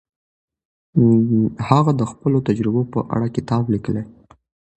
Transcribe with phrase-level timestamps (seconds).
[1.67, 4.03] هغه د خپلو تجربو په اړه کتاب لیکلی.